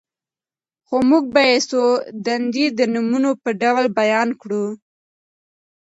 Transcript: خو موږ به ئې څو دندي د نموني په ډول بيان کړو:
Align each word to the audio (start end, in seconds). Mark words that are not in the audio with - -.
خو 0.87 0.95
موږ 1.09 1.23
به 1.33 1.41
ئې 1.49 1.57
څو 1.69 1.81
دندي 2.25 2.65
د 2.77 2.79
نموني 2.93 3.31
په 3.43 3.49
ډول 3.61 3.85
بيان 3.99 4.29
کړو: 4.41 4.65